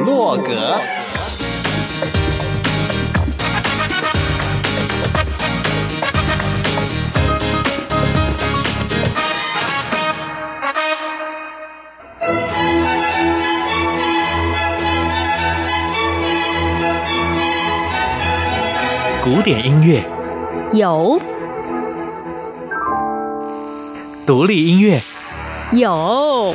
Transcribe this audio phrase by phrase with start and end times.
[0.00, 0.80] 部落格。
[19.22, 20.02] 古典音乐。
[20.72, 21.20] 有，
[24.26, 25.02] 独立音乐。
[25.72, 26.54] 有，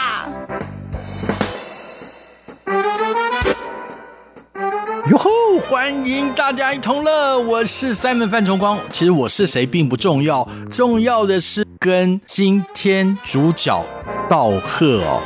[5.83, 8.77] 欢迎大家一同乐，我是 Simon 范崇光。
[8.91, 13.83] 其实我是谁并不重要，重要的是跟今天主角
[14.29, 15.19] 道贺哦。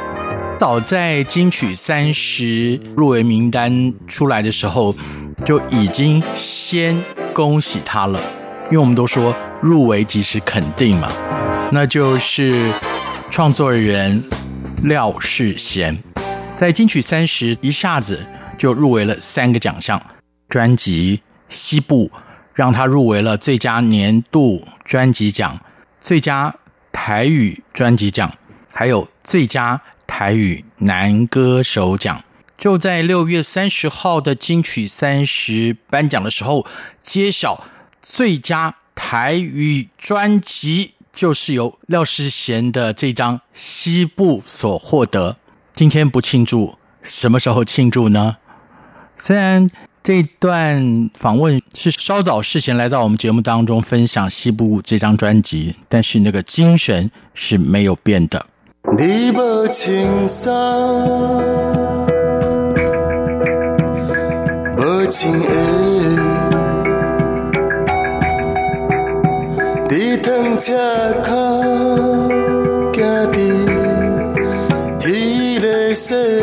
[0.57, 4.95] 早在金曲三十入围名单出来的时候，
[5.45, 8.17] 就已经先恭喜他了，
[8.67, 11.11] 因为我们都说入围即是肯定嘛，
[11.69, 12.71] 那就是
[13.29, 14.23] 创作人
[14.85, 16.01] 廖世贤，
[16.55, 18.25] 在金曲三十一下子
[18.57, 20.01] 就入围了三个奖项，
[20.55, 21.17] 专辑
[21.49, 22.09] 《西部》
[22.53, 25.59] 让他入围了最佳年度专辑奖、
[25.99, 26.55] 最佳
[26.93, 28.31] 台语专辑奖，
[28.71, 29.81] 还有最佳。
[30.07, 32.23] 台语男歌手奖
[32.57, 36.65] 就在六月三十号的金曲三十颁奖的时候
[37.01, 37.65] 揭晓，
[38.01, 45.35] 最佳台语专辑就是由廖世贤的这张《西部》所获得。
[45.73, 48.37] 今天不庆祝，什么时候庆祝呢？
[49.17, 49.67] 虽然
[50.05, 58.45] 这段访问是稍早世贤来到我们节目当中分享《西部》这张专辑，但是那个精神是没有变的。
[58.99, 60.53] 你无穿衫，
[64.77, 65.49] 无穿鞋，
[69.89, 70.77] 你趟车
[71.23, 71.33] 卡
[72.93, 73.01] 行
[73.33, 73.35] 伫
[75.01, 76.34] 彼个世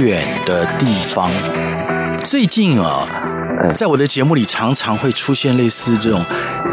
[0.00, 1.30] 远的地方。
[2.24, 3.06] 最近啊，
[3.74, 6.24] 在我的节目里常常会出现类似这种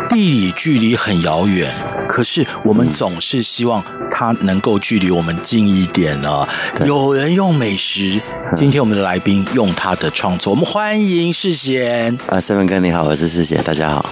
[0.09, 1.73] 地理距离很遥远，
[2.07, 6.47] 可是我们总是希望它能够距离我们近一点呢。
[6.85, 8.19] 有人用美食，
[8.55, 12.17] 今天我们的来宾用他的创作，我们欢迎世贤。
[12.27, 14.05] 啊，Simon 哥你好，我是世贤，大家好。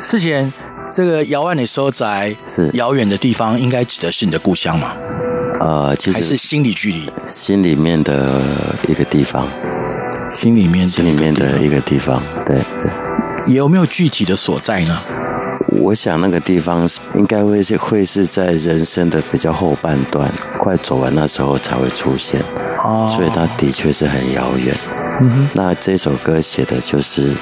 [0.00, 0.52] 世贤，
[0.92, 4.92] 这个遥万里所在是遥远的地方，应该指的是你的故乡吗？
[5.60, 8.40] 呃，其实还是心理距离，心里面的
[8.88, 9.46] 一个地方，
[10.30, 12.90] 心里面心里面的一个地方，对对。
[13.54, 14.98] 有没有具体的所在呢？
[15.68, 22.40] 我想那个地方应该会是会是在人生的比较后半段，快走完那时候才会出现，
[22.82, 24.74] 哦，所以它的确是很遥远。
[25.20, 27.34] 嗯哼，那这首歌写的就是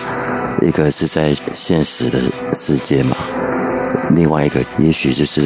[0.61, 2.21] 一个是在现实的
[2.55, 3.17] 世界嘛，
[4.15, 5.43] 另外一个也许就是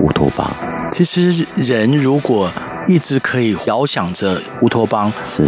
[0.00, 0.50] 乌托邦。
[0.96, 2.48] 其实人如果
[2.86, 5.44] 一直可以遥想着乌托邦，是。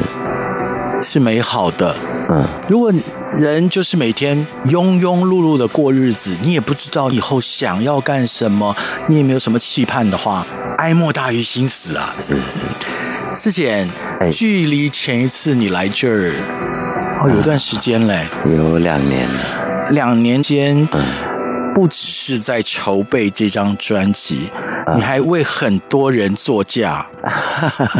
[1.00, 1.94] 是美好的。
[2.28, 2.92] 嗯，如果
[3.38, 8.74] 人就是每天庸庸碌碌的过日子，你也不知道以后想要干什么，
[9.06, 10.44] 你也没有什么期盼的话，
[10.78, 12.12] 哀莫大于心死啊！
[12.18, 12.66] 是是，
[13.36, 13.88] 师姐，
[14.18, 14.28] 哎。
[14.32, 16.34] 距离前一次你来这儿，
[17.20, 18.26] 哦，有段时间嘞，
[18.56, 19.90] 有两年了。
[19.92, 21.04] 两年间，嗯，
[21.72, 27.04] 不只是在筹备这张专辑，嗯你还为很多人作嫁。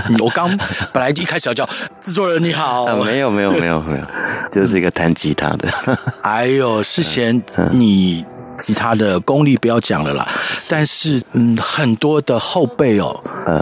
[0.09, 0.57] 嗯 我刚
[0.93, 1.69] 本来一开始要叫
[2.01, 4.05] 制作人你好，啊，没有没有没有没有，
[4.51, 5.69] 就是一个弹吉他的。
[6.23, 7.43] 哎呦，世贤，
[7.73, 8.25] 你
[8.59, 10.27] 吉他的功力不要讲了啦，
[10.69, 13.19] 但是嗯，很多的后辈哦，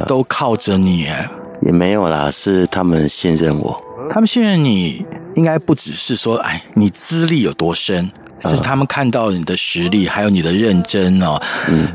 [0.07, 1.29] 都靠着你哎。
[1.63, 3.81] 也没有啦，是他们信任我。
[4.11, 5.05] 他们信任你，
[5.35, 8.11] 应该不只是说，哎，你资历有多深，
[8.41, 11.41] 是他们看到你的实力，还有你的认真哦。
[11.69, 11.89] 嗯，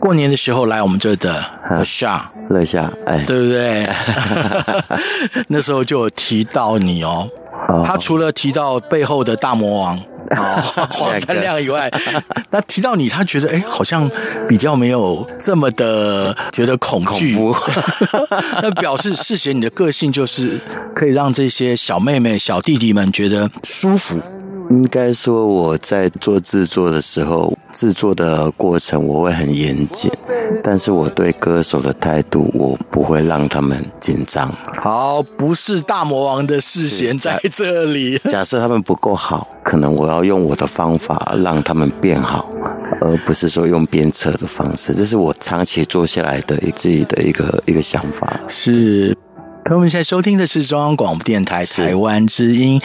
[0.00, 3.86] 过年的时候来我们这的乐夏，乐夏，哎，对不对？
[5.48, 7.28] 那时候就有提到你哦。
[7.86, 9.96] 他除了提到背后的大魔王
[10.30, 10.56] 啊
[10.90, 11.90] 黄山亮以外，
[12.50, 14.10] 那提到你，他觉得哎，好像
[14.48, 17.36] 比较没有这么的觉得恐惧。
[18.62, 20.58] 那表示世贤你的个性就是
[20.94, 24.18] 可以让这些小妹妹、小弟弟们觉得舒服。
[24.70, 30.10] 应该说我在做制作的时候，制作的过程我会很严谨，
[30.62, 34.48] 但是我对歌手的态度，我不会让他们紧张。
[34.80, 38.16] 好，不是大魔王的世贤在这里。
[38.30, 42.48] 假设他们不够好，可能我要用我的方法让他们变好，
[43.00, 44.94] 而不是说用鞭策的方式。
[44.94, 48.38] 这是我长期做下来的自己的一个一个想法。
[48.46, 49.16] 是，
[49.64, 52.80] 朋友们现在收听的是中央广播电台台湾之音。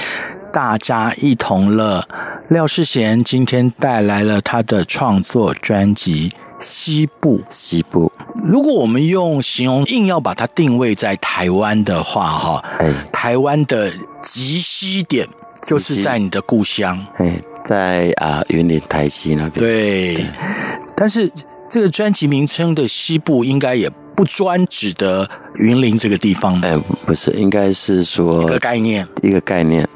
[0.55, 2.07] 大家一同乐，
[2.47, 6.29] 廖世贤今天带来了他的创作专辑
[6.61, 7.39] 《西部》。
[7.49, 8.09] 西部，
[8.47, 13.91] 如果我们用形容，硬要把它定位在台湾的话，哈，哎，台湾的
[14.21, 15.27] 极西点
[15.61, 19.59] 就是在你的故乡，哎，在啊云林台西那边。
[19.59, 20.25] 对，对，
[20.95, 21.29] 但是
[21.69, 23.91] 这个专辑名称的《西部》应该也。
[24.15, 25.29] 不专指的
[25.59, 29.87] 云林这个地方，哎，不是，应该是说一个概念，一个概念，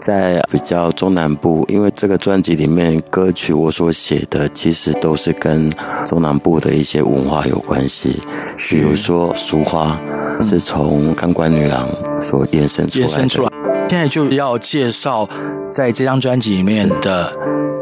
[0.00, 5.70] 在比较中南部，因为这个专辑里面歌曲我所写的，其实都是跟
[6.06, 8.20] 中南部的一些文化有关系，
[8.56, 10.00] 比如说俗花
[10.40, 11.88] 是从钢管女郎
[12.22, 13.12] 所衍生出来的。
[13.12, 13.50] 衍生出来。
[13.88, 15.28] 现在就要介绍
[15.70, 17.32] 在这张专辑里面的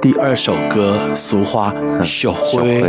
[0.03, 1.73] 第二首歌《俗花》，
[2.05, 2.83] 小辉。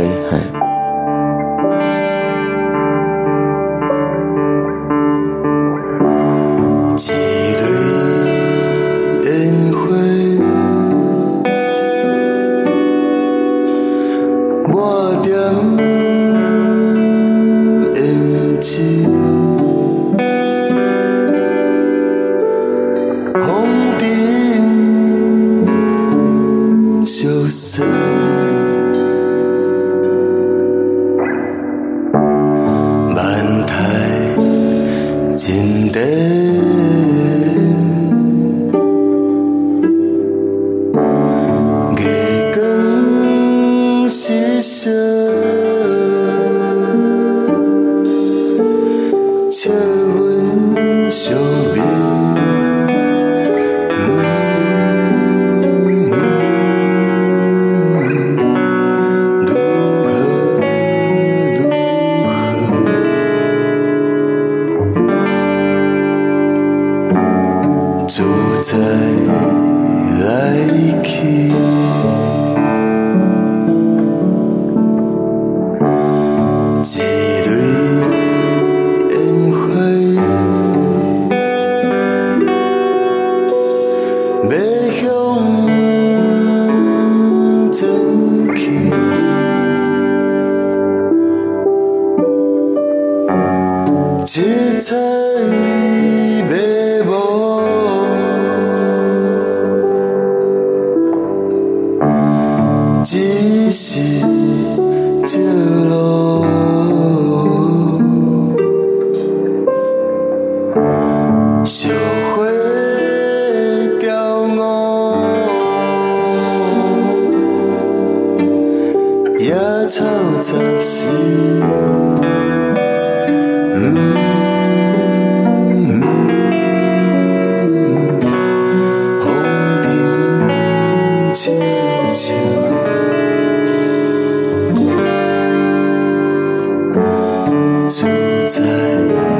[138.48, 139.35] 在。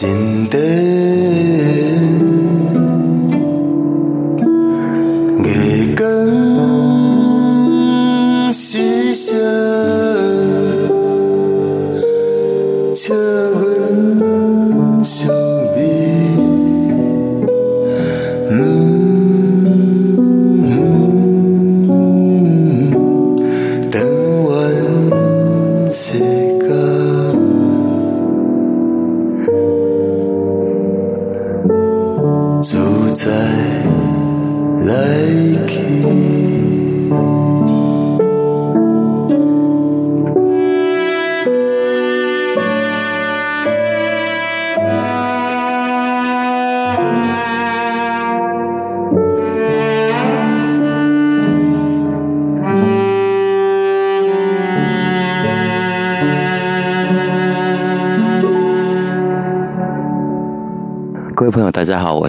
[0.00, 0.39] 朋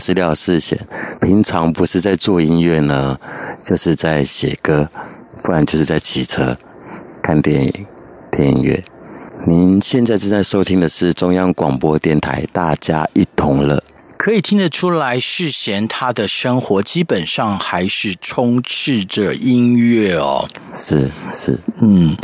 [0.01, 0.77] 是廖世贤。
[1.22, 3.17] 平常不是在做音乐呢，
[3.62, 4.89] 就是在写歌，
[5.43, 6.58] 不然就是在骑车、
[7.22, 7.86] 看电影、
[8.31, 8.84] 听音乐。
[9.46, 13.84] 您现在正在收听的是中央广播电台，大家一同乐。
[14.17, 20.48] 可以听得出来，世贤他的生活基本上还是充斥着音乐哦。
[20.75, 22.15] 是是，嗯，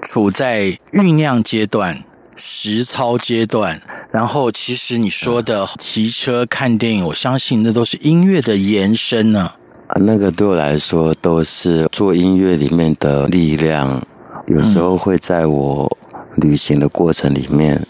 [0.00, 2.04] 处在酝酿阶段。
[2.44, 3.80] 实操阶段，
[4.10, 9.52] 然后其实你说的骑车看电影，我相信那都是音乐的延伸呢。
[9.86, 14.02] 啊，那个对我来说都是做音乐里面的力量，
[14.48, 15.96] 有时候会在我
[16.36, 17.80] 旅行的过程里面。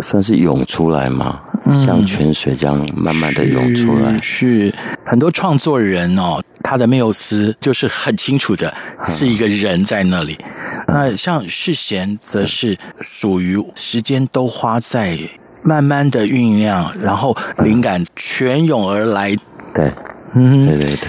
[0.00, 1.40] 算是涌出来吗？
[1.84, 4.12] 像泉水这样慢慢的涌出来。
[4.12, 8.72] 嗯、是，是很多创作人哦，他的缪斯就是很清楚的，
[9.04, 10.36] 是一个人在那里。
[10.40, 15.18] 嗯、那像世贤，则是属于时间都花在
[15.64, 19.36] 慢慢的酝酿，然后灵感泉涌而来。
[19.74, 19.90] 对。
[20.34, 21.08] 嗯，对对对。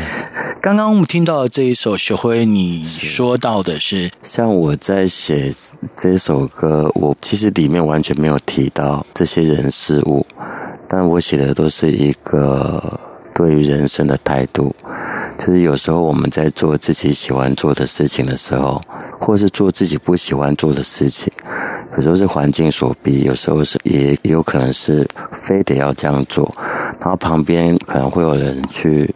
[0.61, 5.53] 刚刚我们听到这一首《学会》，你说到的是，是像我在写
[5.95, 10.25] 这首歌，我其实里面完全没有提到这些人事物，
[10.87, 12.99] 但我写的都是一个
[13.33, 14.73] 对于人生的态度。
[15.39, 18.79] 就是有时候我们在做自己喜欢做的事情的时候，
[19.19, 21.33] 或是做自己不喜欢做的事情，
[21.95, 26.49] 有时候是环境所逼，有时候是也也有可能是非得要这样做，
[27.01, 29.13] 然后旁边可能会有人去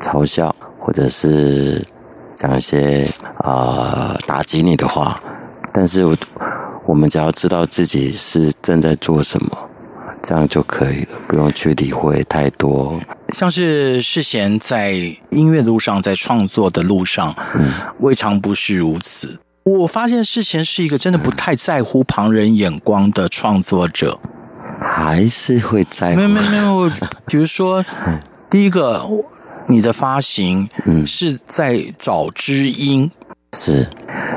[0.00, 1.84] 嘲笑，或者是
[2.34, 3.04] 讲一些
[3.38, 5.20] 啊、呃、打击你的话，
[5.72, 6.04] 但是
[6.86, 9.58] 我们只要知道自己是正在做什么，
[10.22, 12.98] 这样就可以了，不用去理会太多。
[13.34, 14.92] 像是世贤在
[15.30, 19.38] 音乐路上，在创作的路上，嗯，未尝不是如此。
[19.64, 24.18] 我发现世贤是一个真的不太在乎旁人眼光的创作者，
[24.78, 26.16] 还是会在乎？
[26.16, 26.90] 没有没有没有，
[27.26, 27.82] 比如说，
[28.50, 29.02] 第一个，
[29.68, 33.10] 你的发行，嗯，是在找知音，
[33.56, 33.88] 是。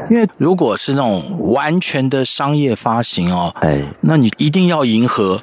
[0.10, 5.42] 因为如果是那种完全的商业发行哦，哎，那你一定要迎合，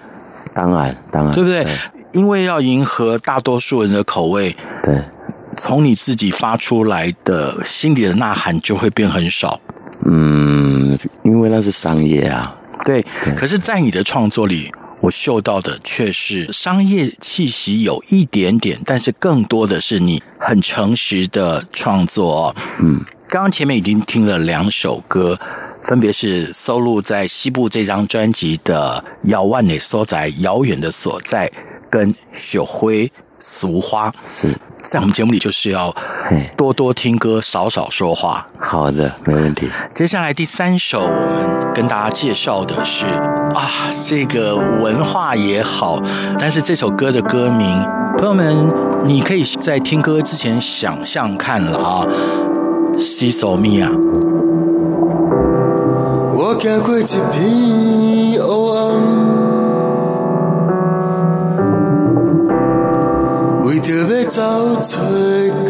[0.55, 1.65] 当然当然，对不对？
[1.65, 1.77] 对。
[2.15, 5.03] 因为要迎合大多数人的口味，对，
[5.57, 9.61] 从你自己发出来的心里的呐喊就会变很少。
[10.07, 12.55] 嗯，因为那是商业啊。
[12.85, 14.71] 对，对，可是，在你的创作里，
[15.01, 22.55] 我嗅到的却是商业气息有一点点，但是更多的是你很诚实的创作。
[22.83, 25.39] 嗯，刚刚前面已经听了两首歌，
[25.83, 31.51] 分别是收录在西部这张专辑的《遥万的所在》，遥远的所在。
[31.91, 32.65] 跟小
[33.45, 34.49] 辉俗花是
[34.79, 35.95] 在我们节目里，就是要
[36.57, 38.47] 多多听歌，少少说话。
[38.59, 39.71] 好的，没问题。
[39.93, 46.01] 接下来第三首，我们跟大家介绍的是啊，这个文化也好，
[46.39, 47.79] 但是这首歌的歌名，
[48.17, 48.67] 朋友们，
[49.05, 52.07] 你可以在听歌之前想象看了啊。
[52.99, 53.91] 西索米亚，
[56.33, 59.14] 我走过一片黑暗。
[64.45, 65.64] 憔悴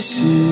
[0.00, 0.49] 心。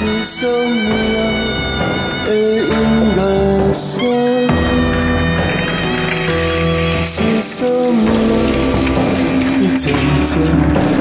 [0.00, 1.16] 是什么人
[2.24, 2.72] 会用
[3.16, 3.20] 该
[4.00, 4.02] 我？
[7.04, 8.06] 是什么
[9.60, 9.92] 人渐
[10.24, 10.99] 渐？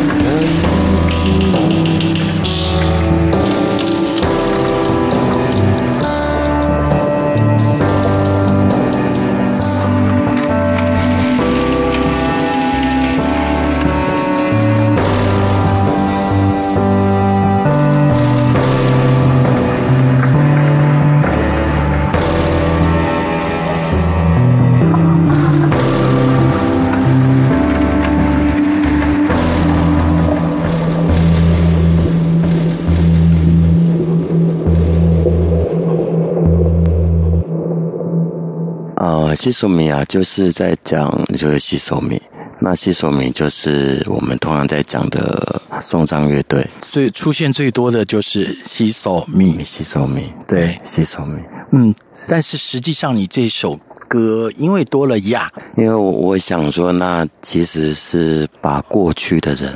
[39.39, 42.21] 西索米亚就是在讲，就是西索米。
[42.59, 51.39] 那西索米就是我们通常在讲的送葬乐队，所以出现最多的就是西索米，西索米，对，西索米。
[51.71, 51.95] 嗯，
[52.27, 59.73] 但是实际上你这首歌因为多了亚，因为我我想说，那其实是把过去的人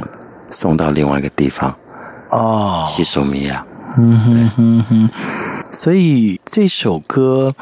[0.51, 1.73] 送到另外一个地方
[2.31, 3.65] 哦，西索米亚。
[3.95, 5.09] 嗯哼哼哼，
[5.71, 7.55] 所以这首歌。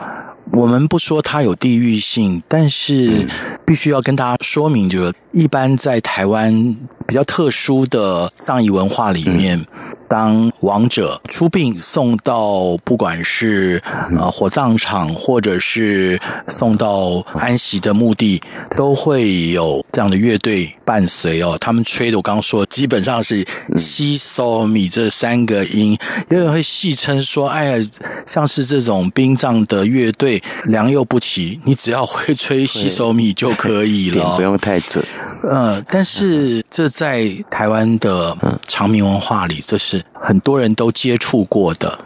[0.52, 3.28] 我们不说它有地域性，但是
[3.66, 6.76] 必须要跟大家说明，就是一般在台湾
[7.08, 9.66] 比较特殊的葬仪文化里面，
[10.10, 13.82] 当亡者出殡送到不管是
[14.18, 18.42] 呃火葬场，或者是送到安息的墓地，
[18.76, 21.58] 都会有这样的乐队伴随哦。
[21.62, 23.46] 他们吹的，我刚刚说基本上是
[23.78, 25.98] 西索米这三个音，
[26.30, 27.88] 有人会戏称说：“哎呀，
[28.28, 30.31] 像是这种殡葬的乐队。”
[30.66, 35.04] 良莠不齐，你只要会吹洗手米就可以了， 不用太准。
[35.50, 41.98] 呃，但是这在台湾的长明文化里，这是很多人都接触过的。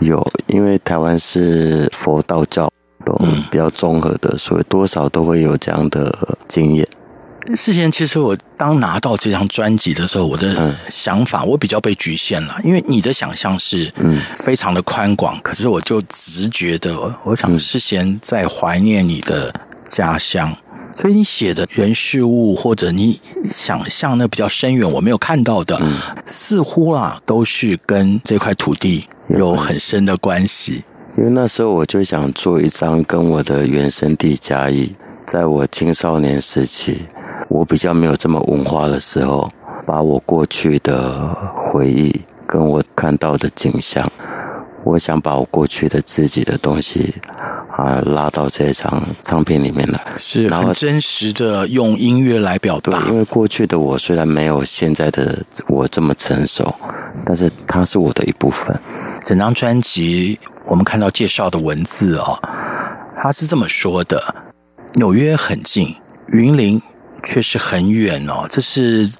[0.00, 2.70] 有，因为台湾是佛道教
[3.04, 3.14] 都
[3.50, 6.86] 比较综合的，所以多少都会有这样的经验。
[7.54, 14.18] 事前其实我当拿到这张专辑的时候，我的想法我比较被局限了，因为你的想象是嗯。
[14.36, 19.52] 非常的宽广，可是我就直觉的，我想事先在怀念你的
[19.88, 20.54] 家乡，
[20.94, 25.80] 所以你写的人事物或者你想象的比较深远，我没有看到的，
[26.26, 30.84] 似乎啊都是跟这块土地有很深的关系。
[31.16, 34.92] 因为那时候我就想做一张跟我的原生地嘉义，
[35.24, 37.06] 在我青少年时期。
[37.48, 39.48] 我比较没有这么文化的时候，
[39.86, 44.10] 把我过去的回忆跟我看到的景象，
[44.82, 47.14] 我想把我过去的自己的东西
[47.70, 52.98] 啊拉到这张唱片里面来，是很真实的用音乐来表达。
[52.98, 56.74] 对，因为过去的我虽然没有现在的我这么成熟，
[57.26, 58.74] 但是它是我的一部分。
[59.22, 62.38] 整张专辑我们看到介绍的文字哦，
[63.16, 64.34] 他是这么说的：
[64.94, 65.94] 纽约很近，
[66.28, 66.80] 云林。
[67.26, 69.10] 确实很远哦，这是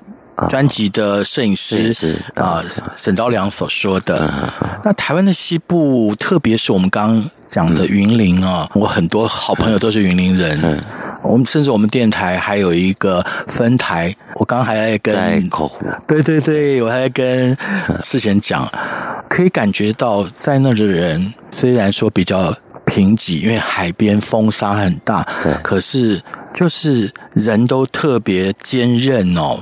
[0.51, 2.63] 专辑的摄影师啊
[2.95, 4.31] 沈昭良所说的。
[4.85, 10.79] 那台湾的西部，特别是我们刚刚讲的云林啊，我很多好朋友都是云林人。
[11.23, 15.49] 我们甚至我们电台还有一个分台，我刚刚还在跟
[16.07, 17.57] 对对对，我还在跟
[18.05, 18.71] 世贤讲，
[19.31, 22.55] 可以感觉到在那的人虽然说比较。
[22.95, 26.23] 贫瘠，因为海边风沙很大，对，可是
[26.55, 29.59] 就是人都特别坚韧哦。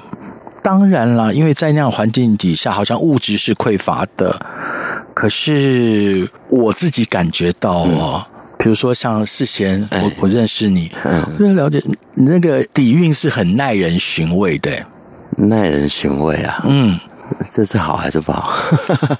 [0.62, 4.38] 当然啦，因为在那样环境底下，好像物质是匮乏的。
[5.14, 8.22] 可是我自己感觉到哦，
[8.58, 11.82] 比如说像世贤，我我认识你，我就了解
[12.14, 14.70] 你那个底蕴是很耐人寻味的，
[15.38, 16.62] 耐人寻味啊。
[16.68, 17.00] 嗯，
[17.48, 18.52] 这是好还是不好？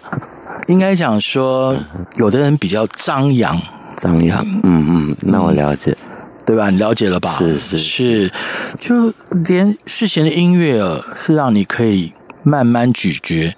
[0.69, 1.75] 应该讲说，
[2.19, 3.59] 有的人比较张扬。
[3.97, 5.97] 张扬，嗯嗯，那我了解，嗯、
[6.47, 6.71] 对吧？
[6.71, 7.37] 你了解了吧？
[7.39, 8.33] 是是是，
[8.79, 9.13] 就
[9.45, 10.83] 连世贤的音乐
[11.15, 13.55] 是让你可以慢慢咀嚼，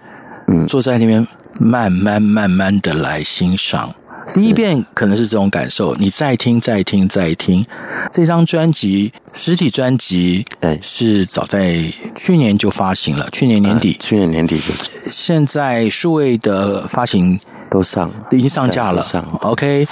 [0.49, 1.27] 嗯，坐在那边
[1.59, 3.94] 慢慢慢慢的来欣赏。
[4.33, 7.62] 第一遍可能是这种感受，你再听再听再听。
[8.11, 11.85] 这张专辑实体专辑，哎，是早在
[12.16, 14.73] 去年就发行了，去年年底，去年年底就。
[15.11, 17.38] 现在数位的发行
[17.70, 19.03] 都上，已经上架了。
[19.03, 19.87] 上，OK。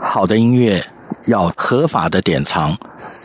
[0.00, 0.84] 好的音乐
[1.26, 2.76] 要合法的典藏，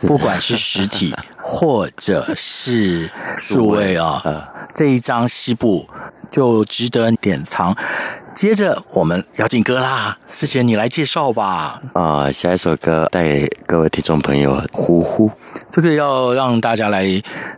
[0.07, 4.21] 不管是实体 或者是数位啊，
[4.73, 5.87] 这一张西部
[6.29, 7.75] 就值得典藏。
[8.33, 11.81] 接着我们要进歌啦，世贤你来介绍吧。
[11.93, 15.31] 啊，下一首歌带给各位听众朋友，呼呼，
[15.71, 17.03] 这个要让大家来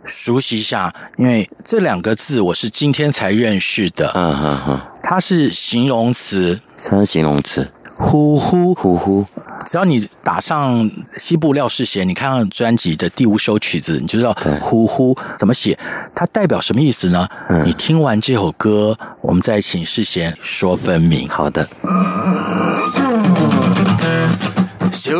[0.06, 4.10] 熟悉一下，因为这两个字我是今天才认识的。
[4.14, 7.70] 嗯哼哼，它是形容词，它是形容词。
[8.00, 9.24] 呼呼呼呼，
[9.66, 15.78] 只要你打上西部廖世贤，你看到专辑的第五首曲子，你就知道呼呼怎么写，
[16.14, 17.28] 它代表什么意思呢？
[17.48, 21.28] 嗯、你听完这首歌，我们再请世贤说分明。
[21.28, 21.68] 好的。
[24.92, 25.12] 几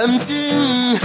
[0.00, 0.98] 感情，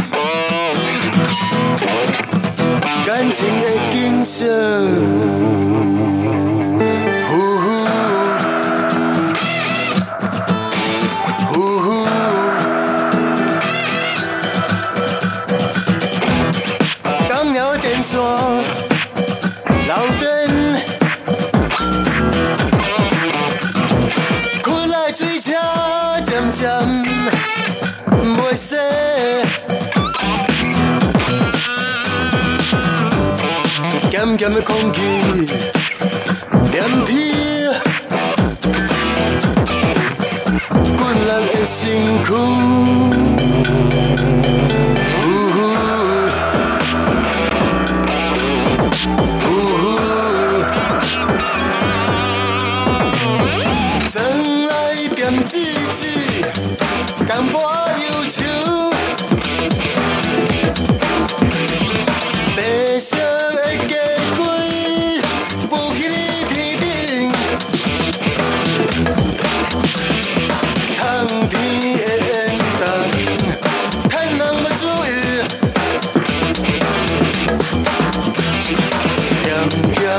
[3.06, 5.85] 感情的景色。
[34.46, 35.12] ja mekongi
[36.78, 37.26] Yambi
[40.98, 42.42] Kulal esinku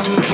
[0.03, 0.26] 点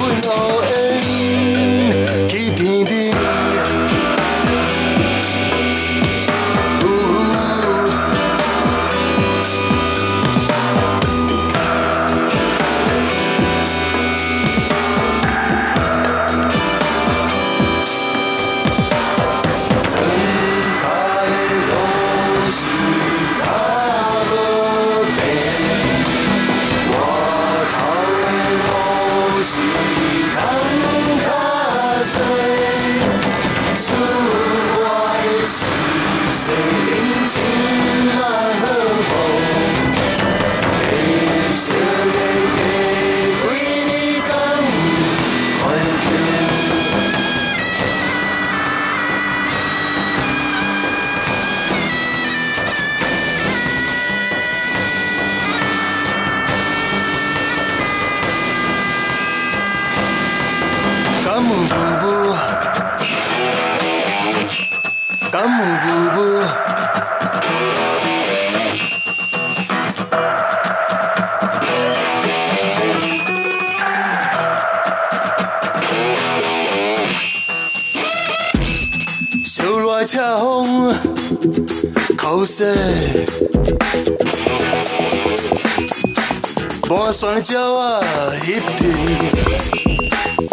[87.12, 88.06] 半酸的鸟仔
[88.46, 88.48] 一
[88.78, 88.88] 直。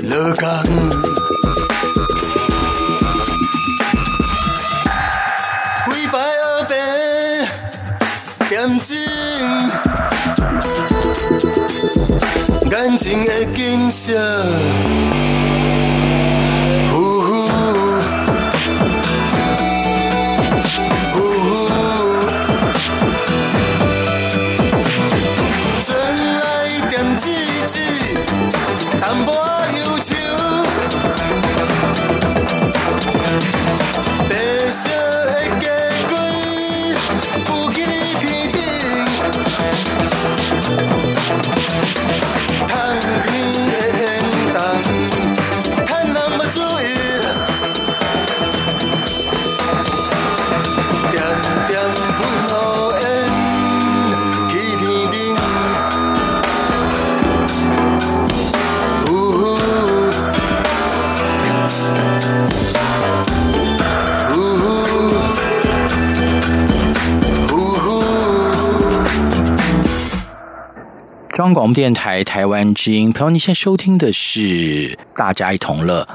[0.03, 0.43] 落工，
[5.85, 6.75] 规排学病
[8.49, 8.91] 点睛，
[12.69, 14.11] 眼睛的景色，
[71.39, 74.39] 中央广播电台台湾之音，朋友，你现在收听的是
[75.15, 76.05] 《大家一同乐》。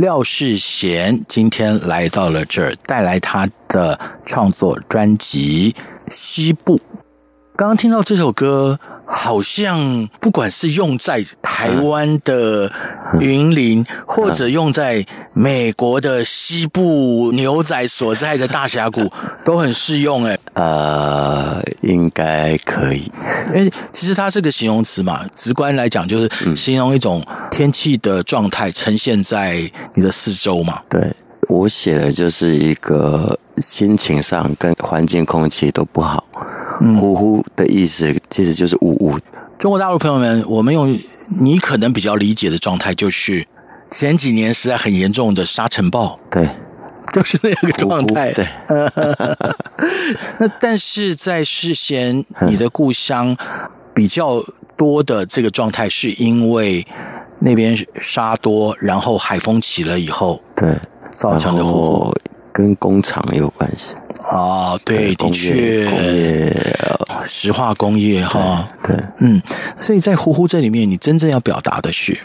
[0.00, 5.74] 廖世贤今天来到了这儿，带来他的创作专辑
[6.14, 6.76] 《西部》。
[7.58, 12.70] 刚刚听到这首歌，好像不管是用在台湾的
[13.18, 19.10] 云林，或者用在美国的西部牛仔所在的大峡谷，
[19.44, 20.24] 都很适用。
[20.24, 23.10] 哎，呃，应该可以。
[23.48, 30.80] 因为其实它是个形容词嘛，直观来讲就是形容一种天气的状态呈现在你的四周嘛。
[30.88, 31.12] 对，
[31.48, 36.24] 我写的就是一个心情上跟环境空气都不好。
[37.00, 39.18] 呼呼的意思其实就是呜呜。
[39.58, 40.96] 中国大陆朋友们，我们用
[41.40, 43.44] 你可能比较理解的状态，就是
[43.90, 46.48] 前几年实在很严重的沙尘暴，对，
[47.12, 48.32] 就是那个状态。
[48.32, 48.46] 对
[50.38, 53.36] 那但是在事先你的故乡
[53.92, 54.40] 比较
[54.76, 56.86] 多的这个状态，是因为
[57.40, 60.78] 那边沙多，然后海风起了以后，对，
[61.18, 62.14] 造成的火。
[62.50, 63.94] 跟工厂有关系
[64.32, 66.56] 哦，对，的确，工业，
[67.22, 69.40] 石化工业哈，对，嗯，
[69.78, 72.18] 所以在呼呼这里面，你真正要表达的是，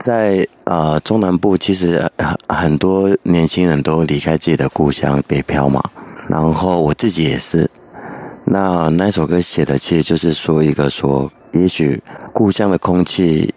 [0.00, 2.10] 在呃中南部，其实
[2.48, 5.80] 很多年轻人都离开自己的故乡北漂嘛，
[6.26, 7.70] 然后我自己也是。
[8.44, 13.54] 那那首歌写的其实就是说一个说，也许故乡的空气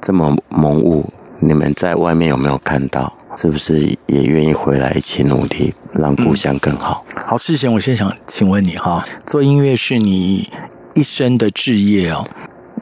[0.00, 1.04] 这么浓雾，
[1.40, 3.12] 你们在外面有没有看到？
[3.40, 7.04] 是不是也愿意回来一起努力，让故乡更好？
[7.14, 10.50] 嗯、好，世贤，我先想请问你哈，做音乐是你
[10.96, 12.26] 一生的志业哦，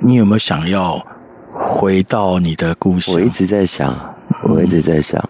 [0.00, 1.04] 你有没有想要
[1.52, 3.14] 回到你的故乡？
[3.14, 3.94] 我一直在想，
[4.44, 5.22] 我一直在想，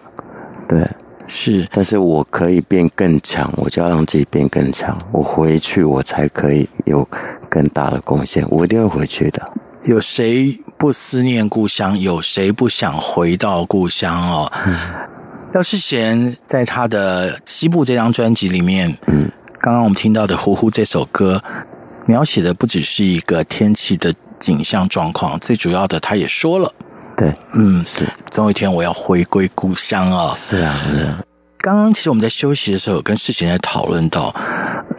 [0.69, 0.87] 嗯、对。
[1.27, 4.97] 是，但是我可以变更强，我就要让自己变更强。
[5.11, 7.05] 我回去，我才可以有
[7.49, 8.47] 更大的贡献。
[8.49, 9.41] 我一定会回去的。
[9.83, 11.99] 有谁不思念故乡？
[11.99, 14.51] 有谁不想回到故乡哦？
[15.53, 21.41] 廖世贤在他的《西部》这张专辑里面，嗯，刚刚我们听到的《呼呼》这首歌，
[22.05, 26.71] 描写的不只是一个天气的景象状况，最主要的，他也说了。
[27.15, 30.35] 对，嗯，是，总有一天我要回归故乡啊！
[30.37, 31.23] 是啊，是啊。
[31.59, 34.33] 刚刚其实我们在休息的时候，跟世贤在讨论到，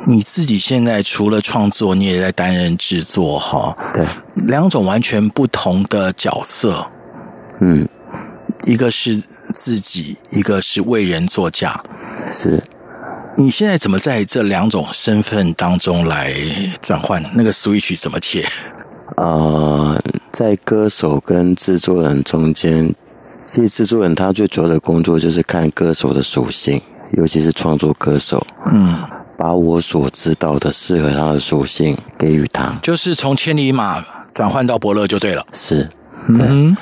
[0.06, 4.04] 你自己现在除了创作，你也在担任制作，哈，对，
[4.48, 6.84] 两种完全不同的角色，
[7.60, 7.88] 嗯，
[8.66, 11.80] 一个是自己，一个是为人作嫁，
[12.32, 12.62] 是。
[13.36, 16.34] 你现在怎么在这两种身份当中来
[16.82, 17.22] 转换？
[17.34, 18.44] 那个 switch 怎么切？
[19.16, 19.96] 呃，
[20.32, 22.92] 在歌手跟制作人中间，
[23.44, 28.98] 其实制作人他最主要的工作就是看歌手的属性，尤其是创作歌手，嗯，
[29.36, 35.88] 把我所知道的适合他的属性给予他，就是从千里马转换到伯乐就对了，是。
[36.28, 36.76] 嗯，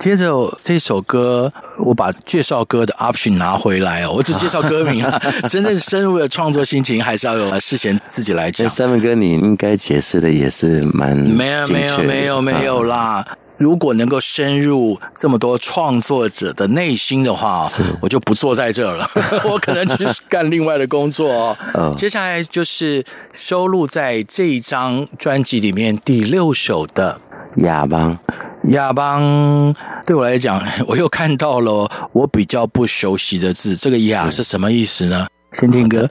[0.00, 8.66] 接着这首歌，我把介绍歌的 option 拿回来哦，我只介绍歌名啊， 真正深入的创作心情还是要有世贤自己来讲。
[8.70, 13.22] 三文哥，你应该解释的也是蛮没有没有没有没有啦。
[13.60, 17.70] 如果能够深入这么多创作者的内心的话，
[18.00, 19.08] 我就不坐在这儿了，
[19.44, 21.56] 我可能去干另外的工作
[21.94, 27.20] 接下来就是收录在这一张专辑里面第六首的。
[27.56, 28.16] 亚邦，
[28.68, 29.74] 亚邦
[30.06, 33.76] 对我来讲， 我又看到了我比较不熟悉的字。
[33.76, 35.26] 这个“亚”是什么意思呢？
[35.52, 36.08] 先听歌。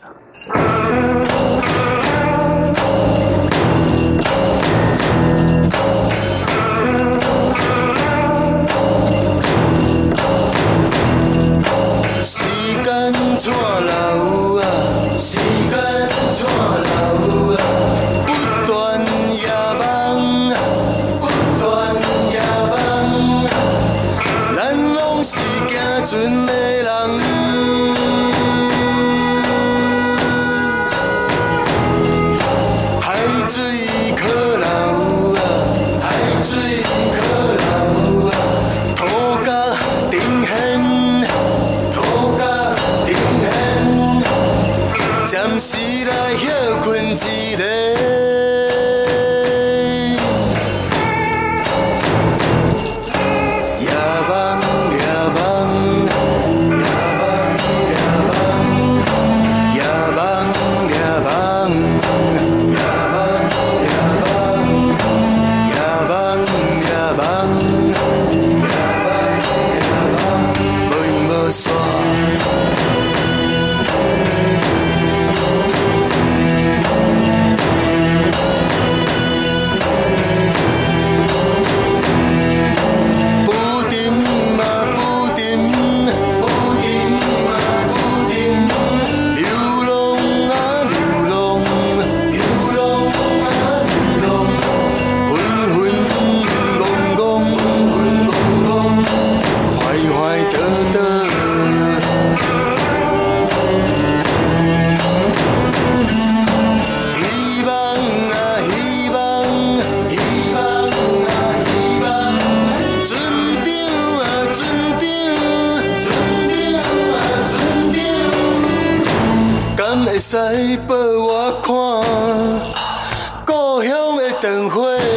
[124.42, 125.09] 灯会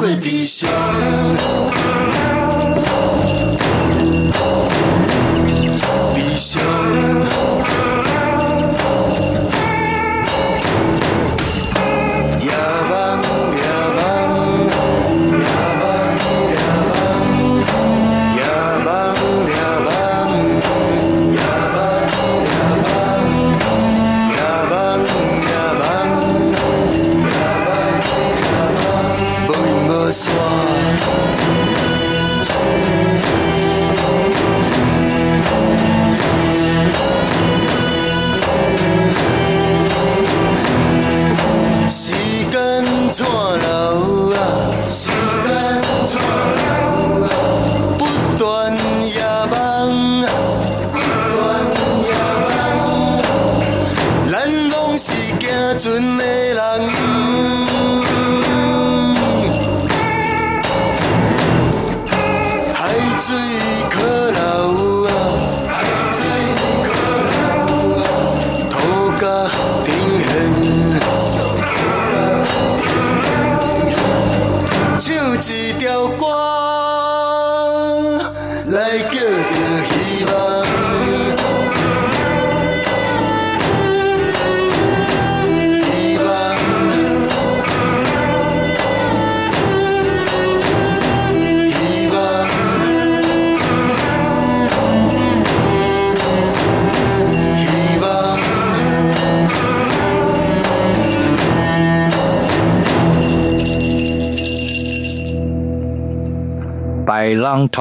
[0.00, 0.22] could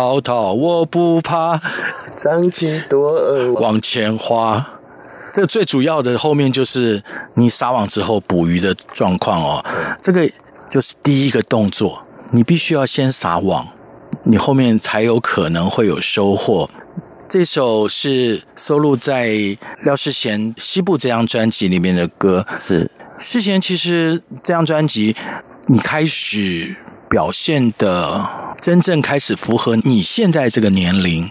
[0.10, 1.62] 滔滔我不怕，
[2.18, 4.68] 张起多耳往前花。
[5.32, 7.03] 这最主要的后面就是
[7.36, 9.64] 你撒网之后捕鱼的状况哦。
[10.01, 10.28] 这个
[10.68, 12.01] 就是第一个动作，
[12.32, 13.68] 你必须要先撒网，
[14.24, 16.68] 你后面才有可能会有收获。
[17.28, 19.28] 这首是收录在
[19.84, 22.43] 廖世贤《西部》这张专辑里面的歌。
[22.57, 22.89] 是
[23.20, 25.16] 世贤，其实这张专辑
[25.68, 26.76] 你开始
[27.10, 28.24] 表现的
[28.62, 31.30] 真正开始符合你现在这个年龄，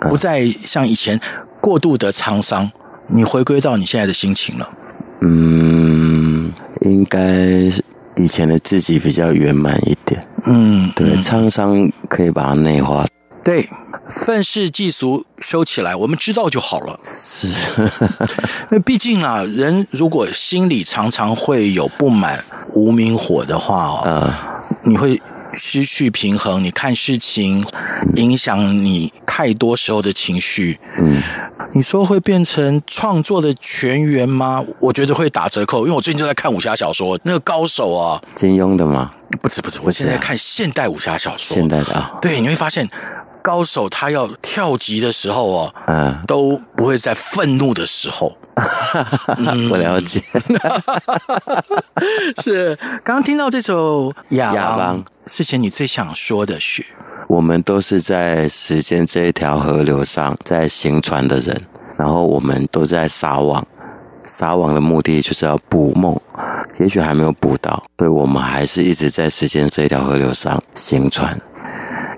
[0.00, 1.20] 不再像以前
[1.60, 2.70] 过度的沧桑，
[3.06, 4.68] 你回归到你现在的心情了。
[5.22, 7.22] 嗯，应该
[8.16, 10.20] 以前的自己比较圆满一点。
[10.46, 13.06] 嗯，对，沧桑可以把它内化。
[13.44, 13.68] 对，
[14.08, 16.98] 愤世嫉俗收起来，我们知道就好了。
[17.04, 17.48] 是，
[18.70, 22.42] 因为毕竟啊，人如果心里常常会有不满、
[22.74, 24.34] 无名火的话哦，呃，
[24.84, 25.20] 你会
[25.52, 27.64] 失去平衡，你看事情
[28.16, 30.78] 影响你太多时候的情绪。
[30.98, 31.22] 嗯，
[31.72, 34.64] 你说会变成创作的全员吗？
[34.80, 39.12] 我觉得会打折扣，因为我最近就在看武侠小说，那个高手啊，金庸的吗？
[39.42, 42.88] 不是不是，我现在在看现代武侠小说，现代的啊，对，你会发现。
[43.42, 48.36] 高手他要跳级的时候哦，嗯，都不会在愤怒的时候。
[49.70, 50.22] 我了解。
[52.42, 56.84] 是刚刚听到这首《亚亚邦》，世贤你最想说的是，
[57.28, 61.56] 我们都是在时间这一条河流上在行船的人，
[61.96, 63.66] 然后我们都在撒网，
[64.22, 66.18] 撒网的目的就是要捕梦，
[66.78, 71.38] 也许还没有捕到，所以我们还是一直在时间这一条河流上行船，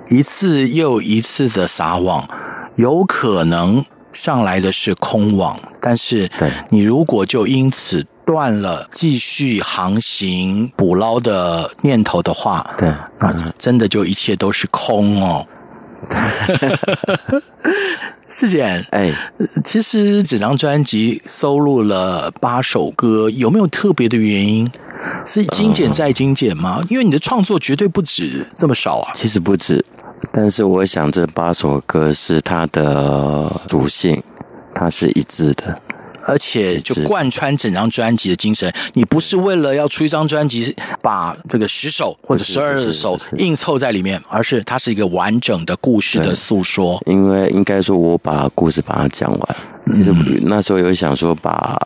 [0.08, 2.26] 一次又一次的撒网，
[2.76, 6.30] 有可能上来的是空网，但是
[6.70, 15.46] 你如果就因此断了继续航行捕捞的念头的话，对，那真的就一切都是空哦。
[18.34, 19.14] 世贤，哎，
[19.62, 24.70] 其实整张专辑收录了八首歌，有没有特别的原因？
[25.26, 26.82] 是精简再精简吗？
[26.88, 29.12] 因为你的创作绝对不止这么少啊。
[29.14, 29.84] 其实不止，
[30.32, 34.22] 但是我想这八首歌是它的主性，
[34.74, 35.76] 它是一致的。
[36.26, 47.02] 而且就贯穿整张专辑的精神，你不是为了要出一张专辑，把这个十首或者十二首硬凑在里面，而是它是一个完整的故事的诉说。
[47.06, 49.56] 因为应该说，我把故事把它讲完。
[49.92, 51.76] 其实那时候有想说把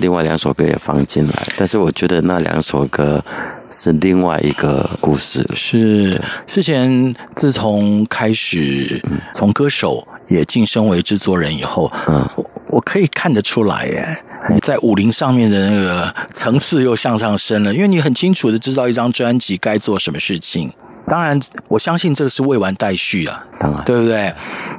[0.00, 3.24] 另外两首歌也放进来，但是我觉得那两首歌
[3.70, 5.48] 是另外一个故事。
[5.54, 9.00] 是之前自从开始
[9.32, 12.28] 从歌手也晋升为制作人以后，嗯。
[12.70, 14.18] 我可以看得出来耶，
[14.60, 20.72] 在武林上面的那个层次又向上升了，因为你很清楚的知道一张专辑该做什么事情。
[21.06, 24.34] 当然，我相信这个是未完待续啊，当然，对不对？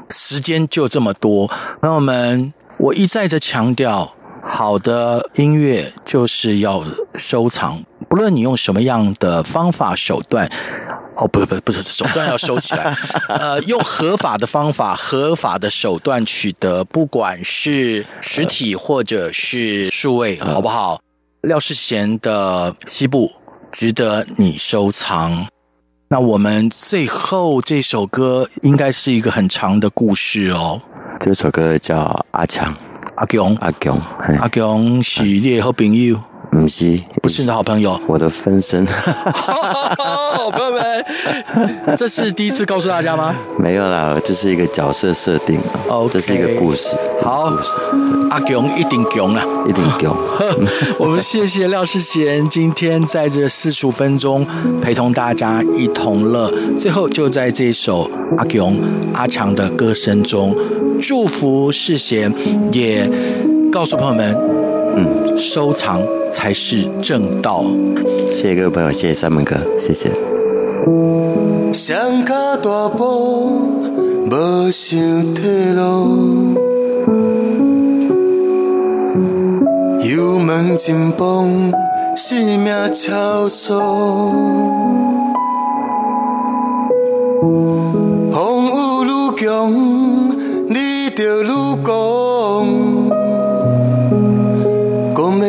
[0.10, 1.48] 时间就这么多，
[1.80, 6.84] 朋友们，我一再的强调，好的音乐就是要
[7.14, 10.52] 收藏，不论你用什么样的方法手段。
[11.18, 12.95] 哦，不不不是手段要收起来，
[13.30, 20.99] 呃，用合法的方法、合法的手段取得，不管是实体或者是数位，好不好？
[21.41, 23.28] 廖世贤的《西部》
[23.72, 25.47] 值得你收藏。
[26.09, 30.82] 那我们最后这首歌应该是一个很长的故事哦。
[31.20, 31.97] 这首歌叫
[32.32, 32.74] 《阿强》，
[33.16, 33.97] 阿强，阿强，
[34.39, 36.20] 阿强是你的好朋友。
[36.62, 38.86] 不是，不是你的好朋友，我的分身。
[38.88, 41.06] 好 朋友们，
[41.97, 43.36] 这是第一次告诉大家吗？
[43.60, 45.60] 没有啦，这是一个角色设定。
[45.88, 46.95] 哦，这是一个故事。
[47.22, 47.53] 好，
[48.32, 50.16] 阿强一定强啦，一定强。
[50.97, 54.47] 我们谢谢廖世贤今天在这四十五分钟
[54.82, 56.51] 陪同大家一同乐。
[56.80, 58.74] 最后就在这首阿强
[59.14, 60.56] 阿强的歌声中，
[61.01, 62.34] 祝福世贤，
[62.72, 63.08] 也
[63.72, 64.75] 告诉朋友们，嗯。
[65.38, 67.64] 收藏才是正道。
[68.30, 70.10] 谢谢各位朋友，谢谢三门哥，谢谢。
[71.74, 73.84] 双脚大步，
[74.32, 75.00] 无想
[75.34, 76.56] 退路，
[80.02, 81.74] 油门紧绷，
[82.16, 83.74] 生命超速，
[88.32, 88.66] 风
[89.04, 89.74] 雨愈强，
[90.70, 91.44] 你就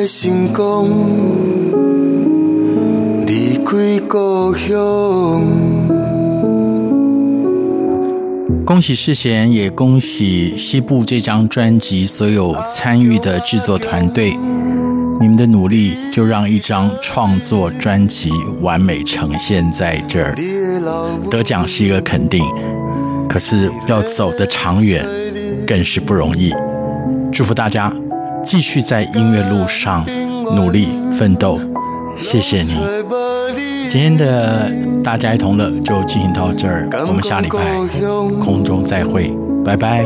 [0.06, 0.88] 成功。
[8.64, 14.36] 恭喜世贤，也恭喜西部这张专辑所有参与的制作团队。
[15.20, 18.30] 你们的努力，就让一张创作专辑
[18.60, 20.36] 完美呈现在这儿。
[21.30, 22.44] 得奖是一个肯定，
[23.28, 25.04] 可是要走得长远，
[25.66, 26.52] 更是不容易。
[27.32, 27.92] 祝福大家
[28.46, 30.06] 继续在音乐路上
[30.54, 30.88] 努力
[31.18, 31.58] 奋斗。
[32.14, 32.76] 谢谢你，
[33.90, 34.70] 今天的
[35.02, 37.58] 大家一同乐就进行到这儿，我们下礼拜
[38.40, 39.30] 空中再会，
[39.64, 40.04] 拜拜。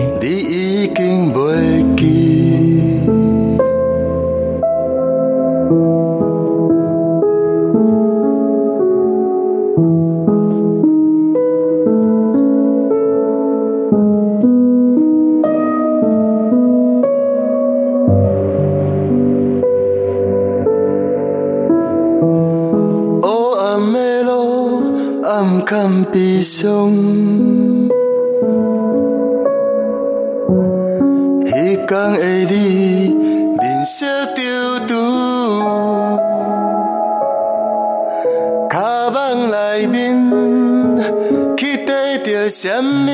[39.81, 40.14] 内面
[41.57, 43.11] 期待着什么？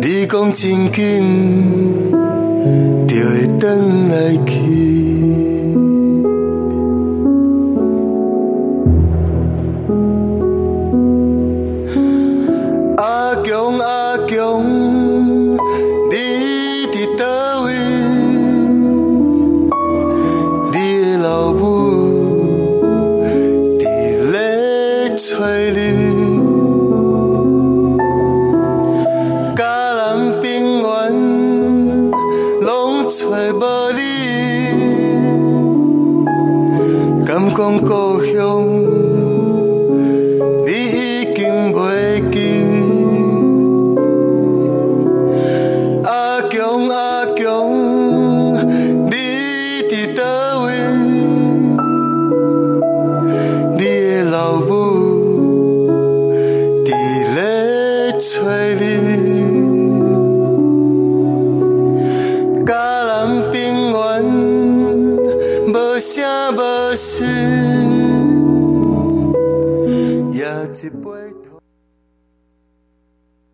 [0.00, 2.12] 你讲真紧，
[3.08, 4.63] 就会返来去。